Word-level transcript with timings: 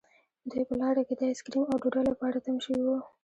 دوی 0.49 0.63
په 0.69 0.73
لاره 0.81 1.01
کې 1.07 1.13
د 1.17 1.21
آیس 1.27 1.39
کریم 1.45 1.65
او 1.71 1.77
ډوډۍ 1.81 2.03
لپاره 2.11 2.37
تم 2.45 2.55
شوي 2.65 2.81
وو 2.83 2.97